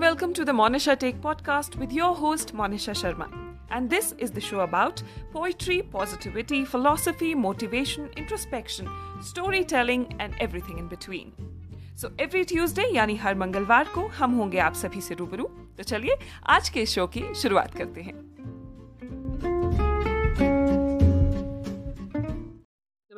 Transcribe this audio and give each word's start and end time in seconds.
welcome 0.00 0.32
to 0.32 0.44
the 0.44 0.52
Monisha 0.52 0.98
Take 0.98 1.20
podcast 1.20 1.76
with 1.76 1.92
your 1.92 2.14
host 2.14 2.54
Monisha 2.54 2.94
Sharma. 2.94 3.28
And 3.70 3.90
this 3.90 4.14
is 4.18 4.30
the 4.30 4.40
show 4.40 4.60
about 4.60 5.02
poetry, 5.32 5.82
positivity, 5.82 6.64
philosophy, 6.64 7.34
motivation, 7.34 8.08
introspection, 8.16 8.88
storytelling 9.20 10.14
and 10.18 10.34
everything 10.40 10.78
in 10.78 10.88
between. 10.88 11.32
So 11.96 12.08
every 12.20 12.44
Tuesday 12.44 12.84
यानी 12.94 13.16
हर 13.16 13.34
मंगलवार 13.34 13.84
को 13.94 14.06
हम 14.16 14.32
होंगे 14.38 14.58
आप 14.58 14.74
सभी 14.74 15.00
से 15.00 15.14
रूबरू 15.14 15.44
तो 15.76 15.82
चलिए 15.82 16.16
आज 16.46 16.68
के 16.68 16.86
शो 16.86 17.06
की 17.06 17.22
शुरुआत 17.34 17.74
करते 17.74 18.02
हैं 18.02 18.14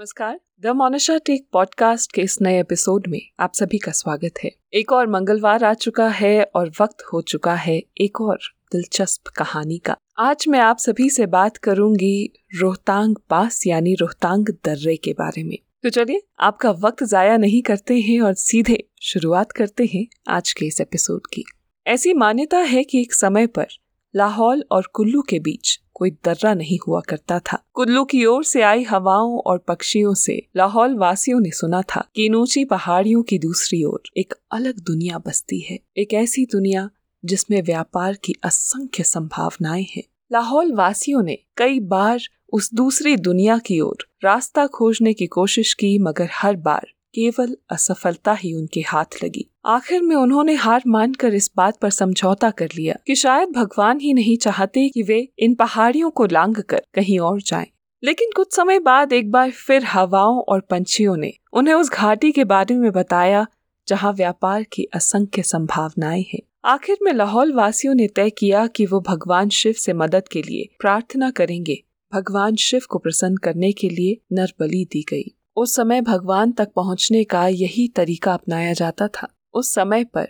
नमस्कार। 0.04 0.40
द 0.62 0.68
मोनिशा 0.68 1.18
टेक 1.18 1.48
पॉडकास्ट 1.52 2.12
के 2.12 2.22
इस 2.22 2.38
नए 2.42 2.60
एपिसोड 2.60 3.08
में 3.08 3.22
आप 3.40 3.54
सभी 3.54 3.78
का 3.78 3.92
स्वागत 3.92 4.32
है। 4.44 4.52
एक 4.74 4.92
और 4.92 5.08
मंगलवार 5.08 5.64
आ 5.64 5.74
चुका 5.74 6.08
है 6.08 6.44
और 6.56 6.72
वक्त 6.82 7.04
हो 7.14 7.22
चुका 7.22 7.56
है 7.56 7.84
एक 8.02 8.22
और 8.22 8.40
दिलचस्प 8.72 9.28
कहानी 9.28 9.78
का। 9.78 9.96
आज 10.18 10.46
मैं 10.48 10.60
आप 10.60 10.78
सभी 10.78 11.10
से 11.10 11.26
बात 11.26 11.58
करूँगी 11.58 12.34
रोहतांग 12.60 13.16
पास 13.30 13.68
यानी 13.68 13.94
रोहतांग 13.94 14.46
दर्रे 14.46 14.96
के 14.96 15.14
बारे 15.14 15.44
में। 15.44 15.58
तो 15.84 15.90
चलिए, 15.90 16.22
आपका 16.40 16.72
वक्त 16.72 17.04
जाया 17.04 17.38
नहीं 17.38 17.62
करते 17.62 18.00
हैं 18.00 18.22
और 18.22 18.34
सीधे 18.34 18.88
शुरुआत 19.02 19.52
करते 19.52 19.90
हैं 19.94 20.08
आज 20.28 20.54
के 20.54 20.66
इस 20.66 20.82
एपिसोड 20.82 21.22
की। 21.34 21.44
ऐसी 21.88 22.14
मान्यता 22.14 22.58
है 22.58 22.84
कि 22.84 23.02
एक 23.02 23.14
समय 23.14 23.48
पर 23.48 23.68
लाहौल 24.16 24.64
और 24.72 24.90
कुल्लू 24.94 25.22
के 25.22 25.40
बीच 25.40 25.83
कोई 25.94 26.12
दर्रा 26.26 26.54
नहीं 26.54 26.78
हुआ 26.88 27.02
करता 27.02 27.40
था। 27.40 27.58
कुल्लू 27.74 28.04
की 28.04 28.26
ओर 28.26 28.44
से 28.44 28.62
आई 28.62 28.84
हवाओं 28.84 29.38
और 29.40 29.58
पक्षियों 29.58 30.14
से 30.14 30.42
लाहौल 30.56 30.96
वासियों 30.98 31.40
ने 31.40 31.52
सुना 31.52 31.82
था 31.82 32.08
कि 32.16 32.26
इन 32.26 32.36
ऊँची 32.36 32.66
पहाड़ियों 32.66 33.24
की 33.24 33.40
दूसरी 33.40 33.84
ओर 33.84 34.02
एक 34.18 34.34
अलग 34.52 34.80
दुनिया 34.80 35.18
बसती 35.18 35.60
है, 35.60 35.80
एक 35.98 36.14
ऐसी 36.14 36.46
दुनिया 36.46 36.90
जिसमें 37.26 37.62
व्यापार 37.62 38.14
की 38.14 38.36
असंख्य 38.44 39.04
संभावनाएँ 39.04 39.86
हैं। 39.96 40.04
लाहौल 40.32 40.74
वासियों 40.74 41.24
ने 41.24 41.38
कई 41.58 41.80
बार 41.80 42.22
उस 42.54 42.74
दूसरी 42.74 43.16
दुनिया 43.18 43.58
की 43.58 43.80
ओर 43.80 44.08
रास्ता 44.24 44.68
खोजने 44.68 45.14
की 45.14 45.28
कोशिश 45.28 45.74
की, 45.74 46.00
मगर 46.00 46.30
हर 46.32 46.56
बार 46.56 46.88
केवल 47.16 47.58
असफलता 47.72 48.34
ही 48.34 48.54
उनके 48.54 48.82
हाथ 48.82 49.24
लगी। 49.24 49.50
आखिर 49.66 50.02
में 50.02 50.16
उन्होंने 50.16 50.54
हार 50.54 50.84
मानकर 50.88 51.34
इस 51.34 51.52
बात 51.58 51.78
पर 51.78 51.90
समझौता 51.90 52.52
कर 52.52 52.70
लिया 52.76 52.96
कि 53.08 53.16
शायद 53.16 53.50
भगवान 53.50 54.00
ही 54.00 54.14
नहीं 54.14 54.38
चाहते 54.38 54.90
कि 54.90 55.04
वे 55.04 55.28
इन 55.40 55.56
पहाड़ियों 55.56 56.10
को 56.10 56.26
लांग 56.26 56.56
कर 56.56 56.82
कहीं 56.94 57.20
और 57.20 57.42
जाएँ। 57.42 57.68
लेकिन 58.04 58.30
कुछ 58.36 58.56
समय 58.56 58.80
बाद 58.80 59.14
एक 59.14 59.32
बार 59.32 59.52
फिर 59.52 59.84
हवाओं 59.84 60.40
और 60.40 60.60
पंछियों 60.60 61.18
ने 61.18 61.34
उन्हें 61.54 61.74
उस 61.74 61.92
घाटी 61.92 62.32
के 62.32 62.44
बारे 62.44 62.76
में 62.76 62.92
बताया, 62.92 63.48
जहाँ 63.88 64.14
व्यापार 64.14 64.64
की 64.64 64.84
असंख्य 64.84 65.44
संभावनाएँ 65.44 66.26
हैं। 66.34 66.40
आखिर 66.66 66.98
में 67.02 67.14
लाहौल 67.14 67.54
वासियों 67.54 67.96
ने 67.96 68.08
तय 68.08 68.30
किया 68.30 68.68
कि 68.68 68.86
वो 68.86 69.00
भगवान 69.00 69.50
शिव 69.50 69.74
से 69.74 69.94
मदद 69.94 70.28
के 70.28 70.42
लिए 70.42 70.76
प्रार्थना 70.80 71.32
करेंगे। 71.32 71.84
भगवान 72.14 72.56
शिव 72.56 72.82
को 72.90 73.00
प्रसन्न 73.00 73.36
करने 73.36 73.72
के 73.72 73.90
लिए 73.90 74.18
नरबली 74.32 74.86
दी 74.86 75.06
गई। 75.10 75.36
उस 75.58 75.76
समय 75.76 76.02
भगवान 76.02 76.52
तक 76.52 76.72
पहुँचने 76.76 77.24
का 77.24 77.48
यही 77.48 77.88
तरीका 77.88 78.34
अपनाया 78.34 78.74
जाता 78.74 79.08
था। 79.08 79.28
उस 79.54 79.74
समय 79.74 80.04
पर 80.04 80.28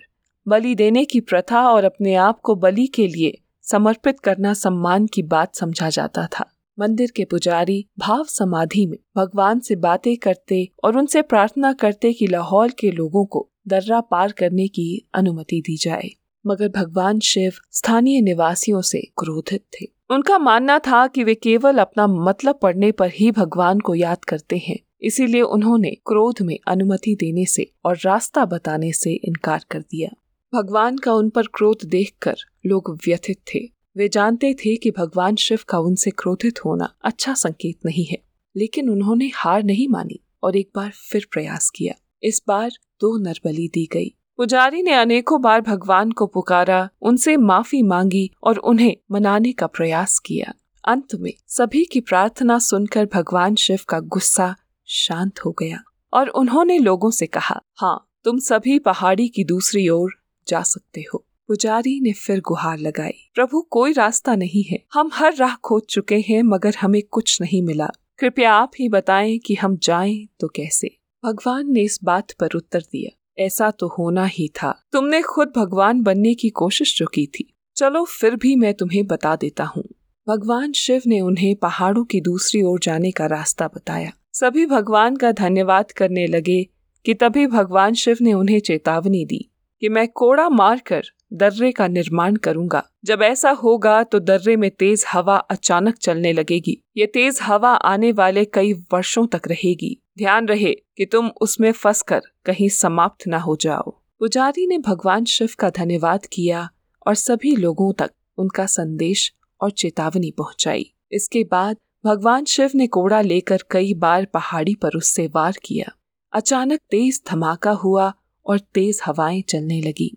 बलि 0.47 0.75
देने 0.75 1.05
की 1.05 1.19
प्रथा 1.19 1.69
और 1.69 1.83
अपने 1.83 2.15
आप 2.15 2.39
को 2.39 2.55
बलि 2.55 2.87
के 2.87 3.07
लिए 3.07 3.41
समर्पित 3.61 4.19
करना 4.19 4.53
सम्मान 4.53 5.07
की 5.07 5.23
बात 5.23 5.55
समझा 5.55 5.89
जाता 5.89 6.27
था। 6.27 6.45
मंदिर 6.79 7.11
के 7.15 7.25
पुजारी 7.25 7.85
भाव 7.99 8.23
समाधि 8.23 8.85
में 8.85 8.97
भगवान 9.17 9.59
से 9.59 9.75
बातें 9.75 10.17
करते 10.17 10.69
और 10.83 10.97
उनसे 10.97 11.21
प्रार्थना 11.21 11.73
करते 11.73 12.13
कि 12.13 12.27
लाहौल 12.27 12.69
के 12.69 12.91
लोगों 12.91 13.25
को 13.25 13.49
दर्रा 13.67 14.01
पार 14.01 14.31
करने 14.31 14.67
की 14.67 15.09
अनुमति 15.13 15.61
दी 15.61 15.77
जाए। 15.77 16.09
मगर 16.47 16.69
भगवान 16.69 17.19
शिव 17.19 17.51
स्थानीय 17.71 18.21
निवासियों 18.21 18.81
से 18.81 19.01
क्रोधित 19.17 19.61
थे। 19.61 19.85
उनका 20.09 20.37
मानना 20.37 20.79
था 20.79 21.07
कि 21.07 21.23
वे 21.23 21.35
केवल 21.35 21.77
अपना 21.77 22.07
मतलब 22.07 22.59
पढ़ने 22.61 22.91
पर 22.91 23.09
ही 23.09 23.31
भगवान 23.31 23.79
को 23.79 23.95
याद 23.95 24.25
करते 24.25 24.57
हैं। 24.57 24.79
इसीलिए 25.03 25.41
उन्होंने 25.41 25.91
क्रोध 26.05 26.41
में 26.41 26.57
अनुमति 26.67 27.15
देने 27.15 27.45
से 27.45 27.69
और 27.85 27.97
रास्ता 27.97 28.45
बताने 28.45 28.91
से 28.93 29.13
इनकार 29.13 29.65
कर 29.71 29.79
दिया। 29.81 30.09
भगवान 30.53 30.97
का 30.97 31.13
उन 31.13 31.29
पर 31.29 31.47
क्रोध 31.53 31.85
देखकर 31.85 32.35
लोग 32.65 32.97
व्यथित 33.05 33.37
थे। 33.53 33.59
वे 33.97 34.07
जानते 34.09 34.53
थे 34.53 34.75
कि 34.75 34.91
भगवान 34.91 35.35
शिव 35.35 35.59
का 35.67 35.79
उनसे 35.79 36.11
क्रोधित 36.11 36.63
होना 36.65 36.93
अच्छा 37.03 37.33
संकेत 37.33 37.85
नहीं 37.85 38.05
है, 38.05 38.17
लेकिन 38.55 38.89
उन्होंने 38.89 39.31
हार 39.35 39.63
नहीं 39.63 39.87
मानी 39.87 40.19
और 40.43 40.55
एक 40.55 40.69
बार 40.75 40.91
फिर 41.11 41.27
प्रयास 41.31 41.69
किया। 41.69 41.93
इस 42.23 42.41
बार 42.47 42.71
दो 43.01 43.17
नरबली 43.17 43.67
दी 43.67 43.87
गई। 43.93 44.13
पुजारी 44.37 44.81
ने 44.81 44.93
अनेकों 44.93 45.41
बार 45.41 45.61
भगवान 45.61 46.11
को 46.11 46.25
पुकारा, 46.25 46.89
उनसे 47.01 47.37
माफ़ी 47.37 47.81
मांगी 47.81 48.29
और 48.43 48.57
उन्हें 48.57 48.95
मनाने 49.11 49.51
का 49.51 49.67
प्रयास 49.67 50.19
किया। 50.19 50.53
अंत 50.83 51.15
में 51.15 51.33
सभी 51.47 51.83
की 51.85 51.99
प्रार्थना 52.01 52.57
सुनकर 52.59 53.07
भगवान 53.13 53.55
शिव 53.55 53.79
का 53.89 53.99
गुस्सा 53.99 54.55
शांत 54.93 55.39
हो 55.39 55.51
गया 55.51 55.83
और 56.13 56.29
उन्होंने 56.29 56.77
लोगों 56.79 57.11
से 57.11 57.27
कहा 57.27 57.61
हाँ 57.75 58.09
तुम 58.23 58.39
सभी 58.39 58.79
पहाड़ी 58.79 59.27
की 59.27 59.43
दूसरी 59.43 59.87
ओर 59.89 60.13
जा 60.47 60.61
सकते 60.61 61.05
हो। 61.13 61.25
पुजारी 61.47 61.99
ने 62.01 62.11
फिर 62.13 62.39
गुहार 62.39 62.77
लगाई, 62.77 63.29
प्रभु, 63.35 63.61
कोई 63.61 63.93
रास्ता 63.93 64.35
नहीं 64.35 64.63
है। 64.63 64.79
हम 64.93 65.09
हर 65.13 65.35
राह 65.35 65.55
खोज 65.55 65.83
चुके 65.89 66.19
हैं, 66.19 66.41
मगर 66.43 66.75
हमें 66.81 67.01
कुछ 67.11 67.41
नहीं 67.41 67.61
मिला। 67.61 67.89
कृपया 68.19 68.53
आप 68.53 68.71
ही 68.79 68.89
बताएँ 68.89 69.37
कि 69.37 69.55
हम 69.55 69.77
जाएँ 69.77 70.27
तो 70.39 70.47
कैसे? 70.47 70.97
भगवान 71.23 71.71
ने 71.71 71.81
इस 71.81 71.99
बात 72.03 72.31
पर 72.31 72.55
उत्तर 72.55 72.81
दिया, 72.91 73.43
ऐसा 73.43 73.71
तो 73.71 73.87
होना 73.87 74.25
ही 74.25 74.47
था। 74.47 74.71
तुमने 74.91 75.21
खुद 75.21 75.53
भगवान 75.55 76.01
बनने 76.01 76.33
की 76.33 76.49
कोशिश 76.49 76.97
जो 76.97 77.05
की 77.05 77.25
थी। 77.27 77.53
चलो, 77.75 78.05
फिर 78.05 78.35
भी 78.35 78.55
मैं 78.55 78.73
तुम्हें 78.73 79.05
बता 79.07 79.35
देता 79.35 79.63
हूँ। 79.63 79.83
भगवान 80.27 80.71
शिव 80.71 81.01
ने 81.07 81.21
उन्हें 81.21 81.55
पहाड़ों 81.55 82.03
की 82.03 82.21
दूसरी 82.21 82.61
ओर 82.61 82.79
जाने 82.79 83.11
का 83.11 83.25
रास्ता 83.25 83.67
बताया। 83.67 84.11
सभी 84.35 84.65
भगवान 84.65 85.15
का 85.15 85.31
धन्यवाद 85.31 85.91
करने 85.91 86.25
लगे 86.27 86.63
कि 87.05 87.13
तभी 87.13 87.45
भगवान 87.47 87.93
शिव 87.93 88.17
ने 88.21 88.33
उन्हें 88.33 88.59
चेतावनी 88.59 89.25
दी 89.25 89.37
कि 89.81 89.89
मैं 89.89 90.07
कोड़ा 90.07 90.47
मारकर 90.49 91.03
दर्रे 91.33 91.71
का 91.71 91.87
निर्माण 91.87 92.35
करूँगा। 92.35 92.81
जब 93.05 93.21
ऐसा 93.21 93.49
होगा 93.51 94.01
तो 94.03 94.19
दर्रे 94.19 94.55
में 94.55 94.69
तेज 94.71 95.03
हवा 95.11 95.35
अचानक 95.35 95.97
चलने 95.97 96.31
लगेगी। 96.33 96.77
ये 96.97 97.05
तेज 97.05 97.39
हवा 97.41 97.73
आने 97.73 98.11
वाले 98.11 98.45
कई 98.45 98.73
वर्षों 98.93 99.25
तक 99.27 99.47
रहेगी। 99.47 99.97
ध्यान 100.17 100.47
रहे 100.47 100.73
कि 100.97 101.05
तुम 101.05 101.29
उसमें 101.41 101.71
फंसकर 101.71 102.21
कहीं 102.45 102.69
समाप्त 102.69 103.27
न 103.27 103.33
हो 103.33 103.55
जाओ। 103.61 103.91
पुजारी 104.19 104.67
ने 104.67 104.77
भगवान 104.79 105.25
शिव 105.25 105.49
का 105.59 105.69
धन्यवाद 105.69 106.25
किया 106.25 106.67
और 107.07 107.15
सभी 107.15 107.55
लोगों 107.55 107.93
तक 107.93 108.11
उनका 108.37 108.65
संदेश 108.65 109.31
और 109.61 109.71
चेतावनी 109.71 110.31
पहुंचाई। 110.31 110.93
इसके 111.11 111.43
बाद 111.43 111.77
भगवान 112.03 112.45
शिव 112.45 112.71
ने 112.75 112.85
कोड़ा 112.87 113.21
लेकर 113.21 113.61
कई 113.71 113.93
बार 113.93 114.25
पहाड़ी 114.25 114.73
पर 114.75 114.95
उससे 114.95 115.27
वार 115.27 115.57
किया। 115.63 115.91
अचानक 116.33 116.79
तेज 116.91 117.21
धमाका 117.27 117.71
हुआ 117.71 118.11
और 118.45 118.59
तेज 118.59 118.99
हवाएँ 119.05 119.41
चलने 119.41 119.79
लगी। 119.81 120.11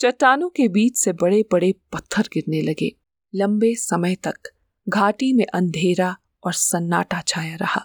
चट्टानों 0.00 0.48
के 0.48 0.66
बीच 0.68 0.96
से 0.96 1.12
बड़े 1.12 1.44
बड़े 1.52 1.74
पत्थर 1.92 2.28
गिरने 2.32 2.60
लगे। 2.60 2.92
लंबे 3.34 3.74
समय 3.74 4.14
तक 4.14 4.52
घाटी 4.86 5.32
में 5.32 5.44
अंधेरा 5.44 6.14
और 6.44 6.52
सन्नाटा 6.52 7.20
छाया 7.20 7.56
रहा। 7.56 7.84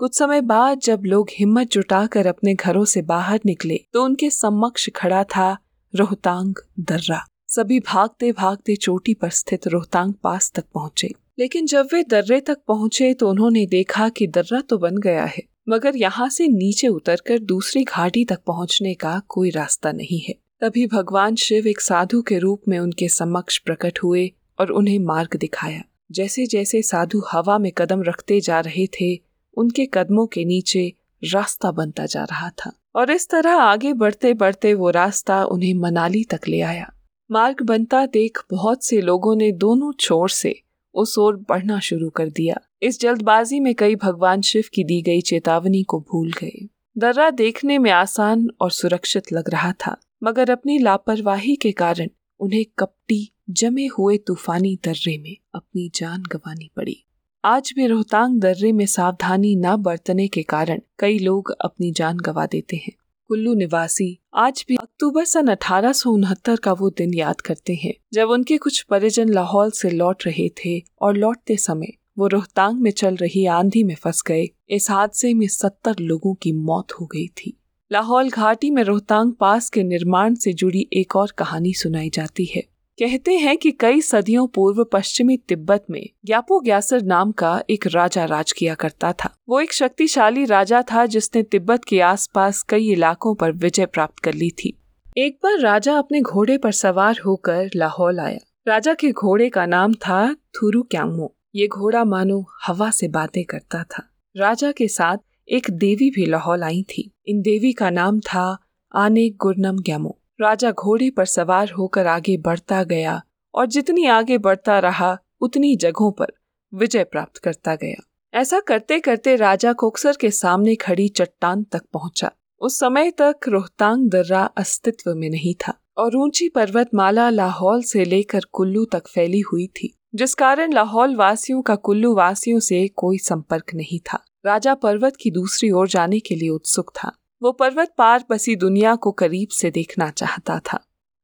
कुछ 0.00 0.18
समय 0.18 0.40
बाद 0.40 0.78
जब 0.78 1.02
लोग 1.04 1.28
हिम्मत 1.32 1.70
जुटाकर 1.70 2.26
अपने 2.26 2.54
घरों 2.54 2.84
से 2.84 3.02
बाहर 3.02 3.40
निकले 3.46 3.80
तो 3.92 4.04
उनके 4.04 4.30
समक्ष 4.30 4.88
खड़ा 4.96 5.24
था 5.24 5.56
रोहतांग 5.94 6.54
दर्रा। 6.80 7.24
सभी 7.48 7.80
भागते 7.80 8.32
भागते 8.32 8.76
चोटी 8.76 9.14
पर 9.14 9.30
स्थित 9.30 9.66
रोहतांग 9.68 10.14
पास 10.14 10.52
तक 10.54 10.64
पहुँचे। 10.74 11.12
लेकिन 11.40 11.66
जब 11.66 11.88
वे 11.92 12.02
दर्रे 12.02 12.40
तक 12.40 12.58
पहुँचे 12.68 13.12
तो 13.14 13.28
उन्होंने 13.30 13.64
देखा 13.66 14.08
कि 14.08 14.26
दर्रा 14.26 14.60
तो 14.60 14.78
बन 14.78 14.96
गया 14.96 15.24
है, 15.24 15.42
मगर 15.68 15.96
यहाँ 15.96 16.28
से 16.28 16.48
नीचे 16.48 16.88
उतरकर 16.88 17.38
दूसरी 17.38 17.84
घाटी 17.84 18.24
तक 18.24 18.40
पहुँचने 18.46 18.94
का 18.94 19.18
कोई 19.28 19.50
रास्ता 19.50 19.92
नहीं 19.92 20.20
है। 20.20 20.34
तभी 20.60 20.86
भगवान 20.86 21.34
शिव 21.34 21.66
एक 21.66 21.80
साधु 21.80 22.22
के 22.22 22.38
रूप 22.38 22.68
में 22.68 22.78
उनके 22.78 23.08
समक्ष 23.08 23.58
प्रकट 23.58 23.98
हुए 24.04 24.30
और 24.58 24.70
उन्हें 24.70 24.98
मार्ग 24.98 25.36
दिखाया। 25.36 25.82
जैसे 26.12 26.46
जैसे 26.46 26.82
साधु 26.82 27.22
हवा 27.32 27.58
में 27.58 27.72
कदम 27.72 28.02
रखते 28.02 28.40
जा 28.40 28.60
रहे 28.60 28.86
थे, 29.00 29.14
उनके 29.56 29.88
कदमों 29.94 30.26
के 30.26 30.44
नीचे 30.44 30.92
रास्ता 31.22 31.70
बनता 31.72 32.06
जा 32.06 32.24
रहा 32.24 32.50
था। 32.50 32.72
और 32.96 33.10
इस 33.10 33.28
तरह 33.28 33.54
आगे 33.54 33.92
बढ़ते 33.92 34.34
बढ़ते 34.34 34.74
वो 34.74 34.90
रास्ता 34.90 35.44
उन्हें 35.44 35.74
मनाली 35.74 36.24
तक 36.24 36.48
ले 36.48 36.60
आया। 36.60 36.92
मार्ग 37.30 37.62
बनता 37.62 38.06
देख 38.06 38.38
बहुत 38.50 38.84
से 38.84 39.00
लोगों 39.00 39.36
ने 39.36 39.52
दोनों 39.52 39.92
छोर 39.92 40.30
से 40.30 40.60
उस 40.94 41.18
ओर 41.18 41.36
बढ़ना 41.48 41.78
शुरू 41.78 42.10
कर 42.10 42.28
दिया। 42.28 42.60
इस 42.82 43.00
जल्दबाजी 43.00 43.60
में 43.60 43.74
कई 43.74 43.96
भगवान 43.96 44.40
शिव 44.40 44.64
की 44.74 44.84
दी 44.84 45.00
गई 45.02 45.20
चेतावनी 45.20 45.82
को 45.82 46.00
भूल 46.00 46.32
गए। 46.32 46.68
दर्रा 46.98 47.30
देखने 47.30 47.78
में 47.78 47.90
आसान 47.90 48.48
और 48.60 48.70
सुरक्षित 48.70 49.32
लग 49.32 49.50
रहा 49.50 49.72
था, 49.72 49.96
मगर 50.22 50.50
अपनी 50.50 50.78
लापरवाही 50.78 51.56
के 51.56 51.72
कारण 51.72 52.08
उन्हें 52.40 52.64
कपटी, 52.78 53.32
जमे 53.50 53.86
हुए 53.86 54.16
तूफानी 54.18 54.78
दर्रे 54.84 55.18
में 55.18 55.36
अपनी 55.54 55.90
जान 55.94 56.22
गंवानी 56.22 56.70
पड़ी। 56.76 57.04
आज 57.44 57.72
भी 57.76 57.86
रोहतांग 57.86 58.40
दर्रे 58.40 58.72
में 58.72 58.86
सावधानी 58.86 59.56
न 59.56 59.76
बरतने 59.76 60.28
के 60.28 60.42
कारण 60.42 60.80
कई 60.98 61.18
लोग 61.18 61.50
अपनी 61.60 61.90
जान 61.92 62.18
गंवा 62.18 62.46
देते 62.46 62.76
हैं। 62.76 62.92
कुल्लू 63.30 63.52
निवासी 63.54 64.06
आज 64.34 64.64
भी 64.68 64.76
अक्टूबर 64.76 65.24
सन 65.24 65.46
अठारह 65.46 65.92
सौ 65.92 66.10
उनहत्तर 66.10 66.56
का 66.56 66.72
वो 66.72 66.88
दिन 66.90 67.12
याद 67.14 67.40
करते 67.40 67.74
हैं, 67.74 67.92
जब 68.12 68.28
उनके 68.28 68.56
कुछ 68.58 68.80
परिजन 68.82 69.28
लाहौल 69.28 69.70
से 69.70 69.90
लौट 69.90 70.26
रहे 70.26 70.48
थे 70.56 70.72
और 71.00 71.16
लौटते 71.16 71.56
समय 71.56 71.92
वो 72.18 72.26
रोहतांग 72.26 72.80
में 72.80 72.90
चल 72.90 73.16
रही 73.16 73.44
आंधी 73.48 73.82
में 73.84 73.94
फंस 73.94 74.22
गए। 74.26 74.48
इस 74.70 74.90
हादसे 74.90 75.32
में 75.34 75.46
सत्तर 75.48 75.98
लोगों 76.00 76.34
की 76.34 76.52
मौत 76.52 76.92
हो 76.92 77.06
गई 77.06 77.26
थी। 77.36 77.56
लाहौल 77.90 78.30
घाटी 78.30 78.70
में 78.70 78.82
रोहतांग 78.82 79.32
पास 79.32 79.70
के 79.70 79.82
निर्माण 79.84 80.34
से 80.34 80.52
जुड़ी 80.54 80.86
एक 80.92 81.16
और 81.16 81.32
कहानी 81.38 81.74
सुनाई 81.74 82.10
जाती 82.10 82.44
है। 82.44 82.64
कहते 83.00 83.34
हैं 83.34 83.56
कि 83.56 83.70
कई 83.70 84.00
सदियों 84.00 84.46
पूर्व 84.46 84.84
पश्चिमी 84.84 85.36
तिब्बत 85.36 85.84
में 85.90 86.08
ग्यापो 86.26 86.60
ग्यासर 86.60 87.02
नाम 87.02 87.32
का 87.32 87.62
एक 87.70 87.86
राजा 87.86 88.24
राज 88.24 88.52
किया 88.52 88.74
करता 88.74 89.12
था। 89.12 89.34
वो 89.48 89.60
एक 89.60 89.72
शक्तिशाली 89.72 90.44
राजा 90.44 90.82
था 90.82 91.06
जिसने 91.06 91.42
तिब्बत 91.42 91.84
के 91.84 92.00
आसपास 92.00 92.62
कई 92.62 92.90
इलाकों 92.92 93.34
पर 93.34 93.52
विजय 93.52 93.86
प्राप्त 93.86 94.18
कर 94.18 94.34
ली 94.34 94.50
थी। 94.50 94.82
एक 95.18 95.38
बार 95.42 95.58
राजा 95.58 95.96
अपने 95.98 96.20
घोड़े 96.20 96.58
पर 96.58 96.72
सवार 96.72 97.20
होकर 97.26 97.70
लाहौल 97.76 98.20
आया। 98.20 98.38
राजा 98.68 98.94
के 98.94 99.12
घोड़े 99.12 99.48
का 99.48 99.66
नाम 99.66 99.94
था 99.94 100.34
थुरु 100.34 100.82
क्यांगमो 100.82 101.34
ये 101.54 101.68
घोड़ा 101.68 102.04
मानो 102.04 102.46
हवा 102.66 102.90
से 102.90 103.08
बातें 103.08 103.44
करता 103.44 103.82
था। 103.82 104.08
राजा 104.36 104.72
के 104.72 104.88
साथ 104.88 105.18
एक 105.48 105.70
देवी 105.70 106.10
भी 106.10 106.26
लाहौल 106.26 106.62
आई 106.62 106.82
थी। 106.82 107.10
इन 107.26 107.42
देवी 107.42 107.72
का 107.72 107.90
नाम 107.90 108.20
था 108.20 108.58
आने 108.94 109.30
गुरनम 109.30 109.76
ग्यामो 109.76 110.19
राजा 110.40 110.70
घोड़े 110.70 111.10
पर 111.10 111.24
सवार 111.24 111.70
होकर 111.70 112.06
आगे 112.06 112.36
बढ़ता 112.36 112.82
गया 112.82 113.20
और 113.54 113.66
जितनी 113.66 114.06
आगे 114.06 114.38
बढ़ता 114.38 114.78
रहा, 114.78 115.16
उतनी 115.40 115.76
जगहों 115.76 116.10
पर 116.12 116.32
विजय 116.72 117.04
प्राप्त 117.04 117.38
करता 117.38 117.74
गया। 117.74 118.02
ऐसा 118.34 118.60
करते 118.60 118.98
करते 119.00 119.36
राजा 119.36 119.72
कोक्सर 119.72 120.16
के 120.20 120.30
सामने 120.30 120.74
खड़ी 120.74 121.08
चट्टान 121.08 121.62
तक 121.62 121.82
पहुँचा। 121.92 122.30
उस 122.60 122.78
समय 122.80 123.10
तक 123.10 123.48
रोहतांग 123.48 124.08
दर्रा 124.10 124.42
अस्तित्व 124.56 125.14
में 125.14 125.28
नहीं 125.30 125.54
था 125.54 125.74
और 125.98 126.16
ऊँची 126.16 126.48
पर्वतमाला 126.48 127.28
लाहौल 127.30 127.82
से 127.82 128.04
लेकर 128.04 128.40
कुल्लू 128.52 128.84
तक 128.84 129.08
फैली 129.08 129.40
हुई 129.40 129.66
थी, 129.66 129.94
जिस 130.14 130.34
कारण 130.34 130.72
लाहौल 130.72 131.16
वासियों 131.16 131.62
का 131.62 131.74
कुल्लू 131.74 132.14
वासियों 132.14 132.60
से 132.60 132.86
कोई 132.88 133.18
संपर्क 133.18 133.74
नहीं 133.74 134.00
था। 134.00 134.24
राजा 134.46 134.74
पर्वत 134.74 135.16
की 135.20 135.30
दूसरी 135.30 135.70
ओर 135.70 135.88
जाने 135.88 136.20
के 136.20 136.34
लिए 136.34 136.48
उत्सुक 136.48 136.92
था। 136.96 137.12
वो 137.42 137.52
पर्वत 137.52 137.92
पार 137.98 138.24
बसी 138.30 138.54
दुनिया 138.56 138.94
को 138.94 139.10
करीब 139.12 139.48
से 139.48 139.70
देखना 139.70 140.08
चाहता 140.10 140.58
था। 140.58 140.78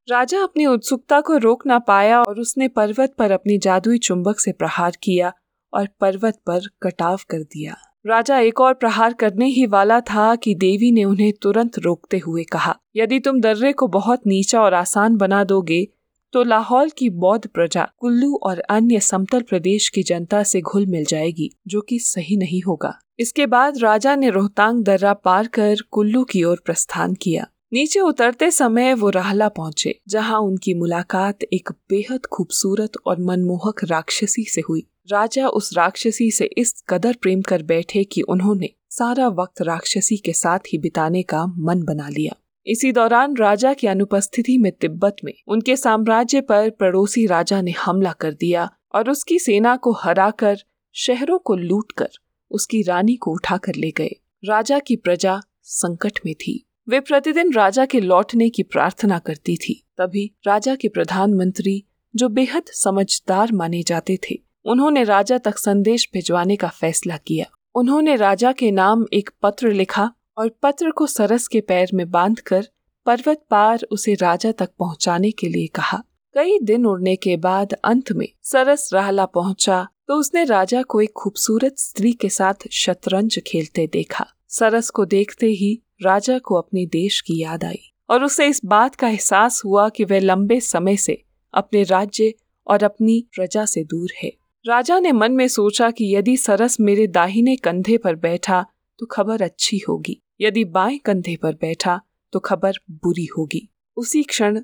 राजा 0.07 0.41
अपनी 0.43 0.65
उत्सुकता 0.65 1.19
को 1.21 1.37
रोक 1.37 1.65
ना 1.67 1.79
पाया 1.79 2.21
और 2.21 2.39
उसने 2.39 2.67
पर्वत 2.67 3.13
पर 3.17 3.31
अपनी 3.31 3.57
जादुई 3.57 3.97
चुंबक 3.97 4.39
से 4.39 4.51
प्रहार 4.51 4.97
किया 5.03 5.31
और 5.73 5.87
पर्वत 5.99 6.39
पर 6.47 6.67
कटाव 6.81 7.19
कर 7.29 7.41
दिया। 7.43 7.75
राजा 8.07 8.39
एक 8.39 8.61
और 8.61 8.73
प्रहार 8.73 9.13
करने 9.13 9.45
ही 9.45 9.65
वाला 9.65 9.99
था 10.01 10.35
कि 10.35 10.53
देवी 10.55 10.91
ने 10.91 11.03
उन्हें 11.03 11.31
तुरंत 11.41 11.79
रोकते 11.79 12.17
हुए 12.17 12.43
कहा, 12.43 12.75
यदि 12.95 13.19
तुम 13.19 13.41
दर्रे 13.41 13.71
को 13.73 13.87
बहुत 13.87 14.27
नीचा 14.27 14.61
और 14.61 14.73
आसान 14.73 15.15
बना 15.15 15.43
दोगे 15.43 15.87
तो 16.33 16.43
लाहौल 16.43 16.89
की 16.89 17.09
बौद्ध 17.09 17.47
प्रजा 17.47 17.87
कुल्लू 17.97 18.35
और 18.43 18.59
अन्य 18.59 18.99
समतल 18.99 19.41
प्रदेश 19.41 19.89
की 19.89 20.03
जनता 20.03 20.43
से 20.43 20.61
घुल 20.61 20.85
मिल 20.85 21.05
जाएगी, 21.05 21.49
जो 21.67 21.81
कि 21.81 21.99
सही 21.99 22.37
नहीं 22.37 22.61
होगा। 22.61 22.99
इसके 23.19 23.45
बाद 23.45 23.77
राजा 23.77 24.15
ने 24.15 24.29
रोहतांग 24.29 24.83
दर्रा 24.83 25.13
पार 25.13 25.47
कर 25.47 25.75
कुल्लू 25.91 26.23
की 26.23 26.43
ओर 26.43 26.61
प्रस्थान 26.65 27.13
किया। 27.13 27.47
नीचे 27.73 27.99
उतरते 27.99 28.51
समय 28.51 28.93
वो 28.93 29.09
राहला 29.09 29.49
पहुँचे, 29.49 29.99
जहाँ 30.07 30.39
उनकी 30.39 30.73
मुलाकात 30.73 31.43
एक 31.43 31.69
बेहद 31.89 32.25
खूबसूरत 32.25 32.91
और 33.05 33.19
मनमोहक 33.19 33.83
राक्षसी 33.83 34.43
से 34.43 34.61
हुई। 34.61 34.87
राजा 35.11 35.47
उस 35.47 35.73
राक्षसी 35.73 36.31
से 36.31 36.45
इस 36.57 36.83
कदर 36.89 37.17
प्रेम 37.21 37.41
कर 37.41 37.63
बैठे 37.63 38.03
कि 38.03 38.21
उन्होंने 38.21 38.69
सारा 38.89 39.27
वक्त 39.27 39.61
राक्षसी 39.61 40.17
के 40.17 40.33
साथ 40.33 40.59
ही 40.59 40.77
बिताने 40.77 41.23
का 41.23 41.45
मन 41.45 41.83
बना 41.83 42.09
लिया। 42.09 42.35
इसी 42.67 42.91
दौरान 42.91 43.37
राजा 43.37 43.73
की 43.73 43.87
अनुपस्थिति 43.87 44.57
में 44.57 44.71
तिब्बत 44.71 45.15
में 45.23 45.33
उनके 45.47 45.75
साम्राज्य 45.75 46.41
पर 46.41 46.69
पड़ोसी 46.69 47.25
राजा 47.25 47.61
ने 47.61 47.71
हमला 47.71 48.11
कर 48.11 48.33
दिया 48.33 48.69
और 48.95 49.09
उसकी 49.09 49.39
सेना 49.39 49.75
को 49.75 49.91
हराकर, 49.91 50.57
शहरों 50.93 51.39
को 51.39 51.55
लूटकर, 51.55 52.09
उसकी 52.51 52.81
रानी 52.81 53.15
को 53.15 53.31
उठाकर 53.31 53.75
ले 53.75 53.91
गए। 53.91 54.15
राजा 54.45 54.79
की 54.79 54.95
प्रजा 54.95 55.41
संकट 55.63 56.19
में 56.25 56.35
थी। 56.35 56.67
वे 56.89 56.99
प्रतिदिन 56.99 57.53
राजा 57.53 57.85
के 57.85 57.99
लौटने 57.99 58.49
की 58.49 58.63
प्रार्थना 58.63 59.19
करती 59.19 59.55
थी। 59.55 59.85
तभी 59.97 60.35
राजा 60.47 60.75
के 60.75 60.87
प्रधानमंत्री, 60.87 61.83
जो 62.15 62.29
बेहद 62.29 62.63
समझदार 62.65 63.51
माने 63.51 63.83
जाते 63.83 64.19
थे, 64.29 64.41
उन्होंने 64.65 65.03
राजा 65.03 65.37
तक 65.37 65.57
संदेश 65.57 66.09
भिजवाने 66.13 66.55
का 66.55 66.67
फैसला 66.67 67.17
किया। 67.17 67.45
उन्होंने 67.75 68.15
राजा 68.15 68.51
के 68.51 68.71
नाम 68.71 69.05
एक 69.13 69.29
पत्र 69.41 69.71
लिखा 69.71 70.13
और 70.37 70.49
पत्र 70.63 70.91
को 70.91 71.05
सरस 71.07 71.47
के 71.47 71.59
पैर 71.61 71.89
में 71.93 72.09
बांधकर 72.11 72.67
पर्वत 73.05 73.41
पार 73.49 73.85
उसे 73.91 74.13
राजा 74.13 74.51
तक 74.51 74.69
पहुँचाने 74.79 75.31
के 75.31 75.47
लिए 75.47 75.67
कहा। 75.67 76.01
कई 76.35 76.59
दिन 76.59 76.85
उड़ने 76.85 77.15
के 77.15 77.37
बाद 77.37 77.73
अंत 77.73 78.11
में 78.11 78.27
सरस 78.43 78.89
राहला 78.93 79.25
पहुँचा 79.25 79.87
तो 80.07 80.15
उसने 80.15 80.43
राजा 80.43 80.81
को 80.81 81.01
एक 81.01 81.13
खूबसूरत 81.13 81.77
स्त्री 81.77 82.11
के 82.13 82.29
साथ 82.29 82.67
शतरंज 82.71 83.39
खेलते 83.47 83.87
देखा। 83.87 84.25
सरस 84.49 84.89
को 84.89 85.05
देखते 85.05 85.47
ही 85.47 85.73
राजा 86.01 86.37
को 86.39 86.55
अपने 86.55 86.85
देश 86.85 87.19
की 87.21 87.41
याद 87.41 87.63
आई 87.63 87.81
और 88.09 88.23
उसे 88.23 88.47
इस 88.47 88.61
बात 88.65 88.95
का 88.95 89.09
एहसास 89.09 89.61
हुआ 89.65 89.87
कि 89.89 90.03
वह 90.03 90.19
लंबे 90.19 90.59
समय 90.59 90.97
से 90.97 91.21
अपने 91.53 91.83
राज्य 91.83 92.33
और 92.67 92.83
अपनी 92.83 93.19
प्रजा 93.35 93.65
से 93.65 93.83
दूर 93.83 94.11
है। 94.23 94.31
राजा 94.65 94.99
ने 94.99 95.11
मन 95.11 95.31
में 95.31 95.47
सोचा 95.47 95.91
कि 95.91 96.15
यदि 96.15 96.37
सरस 96.37 96.79
मेरे 96.79 97.07
दाहिने 97.07 97.55
कंधे 97.55 97.97
पर 97.97 98.15
बैठा 98.15 98.65
तो 98.99 99.05
खबर 99.05 99.41
अच्छी 99.41 99.77
होगी। 99.89 100.21
यदि 100.39 100.63
बाएँ 100.65 100.97
कंधे 100.97 101.35
पर 101.35 101.53
बैठा 101.53 101.99
तो 102.33 102.39
खबर 102.39 102.79
बुरी 102.91 103.25
होगी। 103.37 103.67
उसी 103.97 104.23
क्षण 104.23 104.61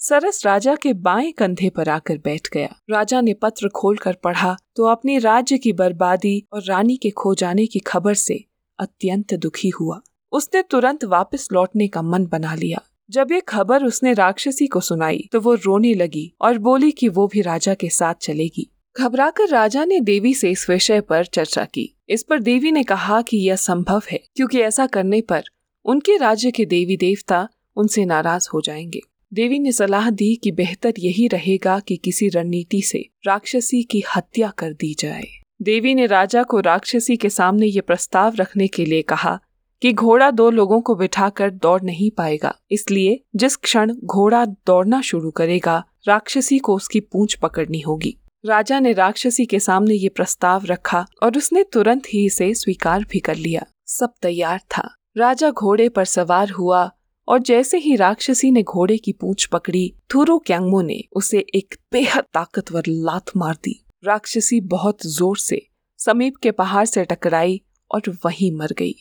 सरस 0.00 0.44
राजा 0.46 0.74
के 0.74 0.92
बाएँ 0.92 1.32
कंधे 1.32 1.70
पर 1.70 1.88
आकर 1.88 2.18
बैठ 2.18 2.48
गया। 2.52 2.74
राजा 2.90 3.20
ने 3.20 3.34
पत्र 3.34 3.68
खोलकर 3.68 4.14
पढ़ा 4.14 4.56
तो 4.76 4.84
अपने 4.84 5.18
राज्य 5.18 5.58
की 5.58 5.72
बर्बादी 5.72 6.42
और 6.52 6.62
रानी 6.64 6.96
के 6.96 7.10
खो 7.10 7.34
जाने 7.34 7.66
की 7.66 7.78
खबर 7.78 8.14
से 8.14 8.44
अत्यंत 8.78 9.34
दुखी 9.34 9.68
हुआ। 9.70 10.00
उसने 10.32 10.62
तुरंत 10.62 11.04
वापस 11.04 11.48
लौटने 11.52 11.88
का 11.88 12.02
मन 12.02 12.26
बना 12.26 12.54
लिया। 12.54 12.80
जब 13.10 13.32
ये 13.32 13.40
खबर 13.40 13.84
उसने 13.84 14.12
राक्षसी 14.12 14.66
को 14.66 14.80
सुनाई 14.80 15.28
तो 15.32 15.40
वो 15.40 15.54
रोने 15.54 15.94
लगी 15.94 16.32
और 16.40 16.58
बोली 16.58 16.90
कि 16.90 17.08
वो 17.08 17.26
भी 17.26 17.40
राजा 17.42 17.74
के 17.74 17.88
साथ 17.88 18.14
चलेगी। 18.14 18.70
घबराकर 18.96 19.48
राजा 19.48 19.84
ने 19.84 20.00
देवी 20.00 20.34
से 20.34 20.50
इस 20.50 20.68
विषय 20.70 21.00
पर 21.00 21.24
चर्चा 21.24 21.64
की। 21.64 21.94
इस 22.08 22.22
पर 22.22 22.40
देवी 22.40 22.72
ने 22.72 22.82
कहा 22.82 23.22
कि 23.22 23.36
यह 23.36 23.56
संभव 23.56 24.02
है, 24.12 24.20
क्योंकि 24.36 24.60
ऐसा 24.60 24.86
करने 24.86 25.20
पर 25.20 25.42
उनके 25.84 26.16
राज्य 26.16 26.50
के 26.50 26.64
देवी 26.64 26.96
देवता 26.96 27.48
उनसे 27.76 28.04
नाराज़ 28.04 28.48
हो 28.54 28.60
जाएँगे। 28.60 29.00
देवी 29.34 29.58
ने 29.58 29.72
सलाह 29.72 30.10
दी 30.10 30.34
कि 30.34 30.52
बेहतर 30.52 30.94
यही 30.98 31.28
रहेगा 31.28 31.78
कि 31.80 31.96
किसी 31.96 32.28
रणनीति 32.28 32.82
से 32.82 33.04
राक्षसी 33.26 33.82
की 33.82 34.02
हत्या 34.16 34.52
कर 34.58 34.72
दी 34.72 34.94
जाए। 34.98 35.26
देवी 35.62 35.94
ने 35.94 36.06
राजा 36.06 36.42
को 36.42 36.60
राक्षसी 36.60 37.16
के 37.16 37.28
सामने 37.28 37.66
ये 37.66 37.80
प्रस्ताव 37.80 38.34
रखने 38.36 38.68
के 38.68 38.84
लिए 38.84 39.02
कहा 39.02 39.38
कि 39.82 39.92
घोड़ा 39.92 40.30
दो 40.30 40.50
लोगों 40.50 40.80
को 40.80 40.94
बिठाकर 40.94 41.50
दौड़ 41.50 41.82
नहीं 41.82 42.10
पाएगा, 42.10 42.54
इसलिए 42.70 43.20
जिस 43.36 43.56
क्षण 43.56 43.94
घोड़ा 43.94 44.44
दौड़ना 44.44 45.00
शुरू 45.00 45.30
करेगा, 45.30 45.84
राक्षसी 46.08 46.58
को 46.58 46.76
उसकी 46.76 47.00
पूंछ 47.00 47.34
पकड़नी 47.34 47.80
होगी। 47.80 48.16
राजा 48.44 48.78
ने 48.80 48.92
राक्षसी 48.92 49.44
के 49.46 49.58
सामने 49.60 49.94
ये 49.94 50.08
प्रस्ताव 50.08 50.64
रखा 50.66 51.04
और 51.22 51.36
उसने 51.36 51.64
तुरंत 51.64 52.02
ही 52.06 52.24
इसे 52.26 52.52
स्वीकार 52.54 53.04
भी 53.10 53.18
कर 53.18 53.36
लिया। 53.36 53.64
सब 53.86 54.12
तैयार 54.22 54.60
था। 54.76 54.82
राजा 55.16 55.50
घोड़े 55.50 55.88
पर 55.88 56.04
सवार 56.04 56.50
हुआ 56.50 56.90
और 57.28 57.38
जैसे 57.38 57.78
ही 57.78 57.96
राक्षसी 57.96 58.50
ने 58.50 58.62
घोड़े 58.62 58.96
की 58.98 59.12
पूंछ 59.12 59.44
पकड़ी, 59.46 59.92
थुरु 60.14 60.38
कैंगमो 60.38 60.80
ने 60.82 61.00
उसे 61.12 61.44
एक 61.54 61.74
बेहद 61.92 62.24
ताकतवर 62.34 62.82
लात 62.88 63.36
मार 63.36 63.56
दी। 63.64 63.78
राक्षसी 64.04 64.60
बहुत 64.60 65.06
ज़ोर 65.06 65.38
से 65.38 65.62
समीप 65.98 66.36
के 66.36 66.50
पहाड़ 66.50 66.84
से 66.84 67.04
टकराई 67.04 67.60
और 67.90 68.16
वहीं 68.24 68.52
मर 68.52 68.72
गई। 68.78 68.94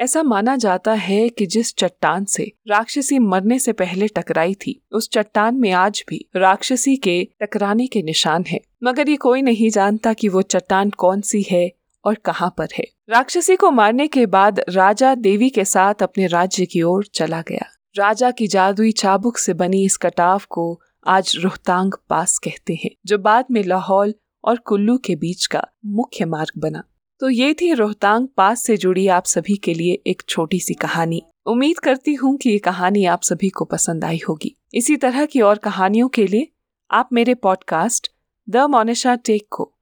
ऐसा 0.00 0.22
माना 0.22 0.56
जाता 0.56 0.92
है 0.92 1.28
कि 1.28 1.46
जिस 1.46 1.74
चट्टान 1.74 2.24
से 2.24 2.52
राक्षसी 2.68 3.18
मरने 3.18 3.58
से 3.58 3.72
पहले 3.72 4.08
टकराई 4.08 4.54
थी, 4.54 4.82
उस 4.92 5.08
चट्टान 5.08 5.54
में 5.54 5.72
आज 5.72 6.04
भी 6.08 6.28
राक्षसी 6.36 6.96
के 6.96 7.28
टकराने 7.42 7.86
के 7.86 8.02
निशान 8.02 8.44
है। 8.48 8.60
मगर 8.84 9.08
ये 9.08 9.16
कोई 9.16 9.42
नहीं 9.42 9.70
जानता 9.70 10.12
कि 10.12 10.28
वो 10.28 10.42
चट्टान 10.42 10.90
कौन 10.90 11.20
सी 11.20 11.44
है 11.50 11.72
और 12.04 12.14
कहाँ 12.14 12.54
पर 12.58 12.68
है। 12.78 12.84
राक्षसी 13.10 13.56
को 13.56 13.70
मारने 13.70 14.08
के 14.08 14.26
बाद 14.26 14.64
राजा 14.68 15.14
देवी 15.14 15.50
के 15.50 15.64
साथ 15.64 15.94
अपने 16.02 16.26
राज्य 16.26 16.66
की 16.66 16.82
ओर 16.82 17.06
चला 17.14 17.42
गया। 17.42 17.66
राजा 17.96 18.30
की 18.30 18.46
जादुई 18.46 18.92
चाबुक 18.92 19.38
से 19.38 19.54
बनी 19.54 19.84
इस 19.84 19.96
कटाव 19.96 20.42
को 20.50 20.80
आज 21.06 21.32
रोहतांग 21.36 21.92
पास 22.08 22.38
कहते 22.38 22.74
हैं, 22.74 22.90
जो 23.06 23.18
बाद 23.18 23.44
में 23.50 23.64
लाहौल 23.64 24.14
और 24.44 24.56
कुल्लू 24.56 24.98
के 24.98 25.16
बीच 25.16 25.46
का 25.46 25.66
मुख्य 25.84 26.24
मार्ग 26.24 26.60
बना। 26.60 26.82
तो 27.20 27.28
ये 27.30 27.54
थी 27.54 27.72
रोहतांग 27.72 28.26
पास 28.36 28.62
से 28.62 28.76
जुड़ी 28.76 29.06
आप 29.08 29.24
सभी 29.24 29.56
के 29.56 29.74
लिए 29.74 29.92
एक 30.06 30.22
छोटी 30.28 30.58
सी 30.60 30.74
कहानी। 30.74 31.22
उम्मीद 31.46 31.78
करती 31.78 32.14
हूँ 32.14 32.36
कि 32.36 32.50
ये 32.50 32.58
कहानी 32.58 33.04
आप 33.04 33.22
सभी 33.22 33.48
को 33.48 33.64
पसंद 33.64 34.04
आई 34.04 34.20
होगी। 34.28 34.54
इसी 34.74 34.96
तरह 34.96 35.26
की 35.26 35.40
और 35.40 35.58
कहानियों 35.58 36.08
के 36.08 36.26
लिए 36.26 36.48
आप 36.90 37.08
मेरे 37.12 37.34
पॉडकास्ट 37.34 38.12
द 38.48 38.56
मोनिशा 38.56 39.14
टेक 39.16 39.46
को 39.50 39.72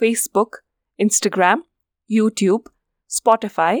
Facebook 0.00 0.56
Instagram 0.98 1.62
YouTube 2.10 2.70
Spotify 3.10 3.78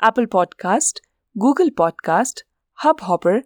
Apple 0.00 0.26
podcast 0.26 1.00
Google 1.36 1.70
podcast 1.70 2.44
Hubhopper 3.02 3.42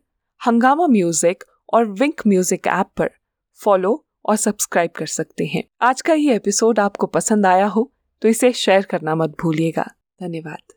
Hungama 0.47 0.87
music 0.87 1.45
और 1.75 1.91
विंक 1.91 2.21
म्यूज़िक 2.27 2.67
ऐप 2.67 2.91
पर 2.97 3.11
फॉलो 3.61 4.05
और 4.25 4.37
सब्सक्राइब 4.37 4.91
कर 4.91 5.07
सकते 5.07 5.47
हैं। 5.47 5.65
आज 5.83 6.01
का 6.01 6.15
ये 6.15 6.37
एपिसोड 6.37 6.79
आपको 6.79 7.07
पसंद 7.07 7.47
आया 7.47 7.67
हो 7.67 7.91
तो 8.23 8.29
इसे 8.29 8.53
शेयर 8.53 8.83
करना 8.83 9.15
मत 9.15 9.37
भूलिएगा। 9.41 9.91
धन्यवाद। 10.21 10.73